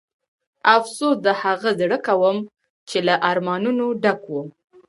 [0.77, 2.37] افسوس د هغه زړه کوم
[2.89, 4.35] چې له ارمانونو ډک و.